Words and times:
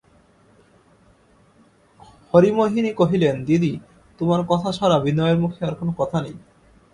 হরিমোহিনী 2.33 2.91
কহিলেন, 2.93 3.35
দিদি, 3.45 3.73
তোমার 4.19 4.41
কথা 4.47 4.69
ছাড়া 4.71 4.97
বিনয়ের 4.99 5.37
মুখে 5.37 5.61
আর 5.65 5.73
কোনো 5.75 5.91
কথা 5.97 6.17
নেই। 6.21 6.35